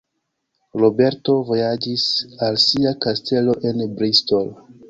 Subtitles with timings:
[0.83, 2.07] Roberto vojaĝis
[2.47, 4.55] al sia kastelo en Bristol.